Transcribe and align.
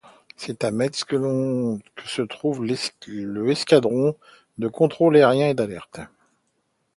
C’est 0.35 0.63
à 0.63 0.71
Metz 0.71 1.03
que 1.03 1.77
se 2.07 2.23
trouve 2.23 2.65
le 2.65 3.49
Escadron 3.51 4.15
de 4.57 4.67
contrôle 4.67 5.15
aérien 5.15 5.49
et 5.49 5.53
d’alerte. 5.53 5.99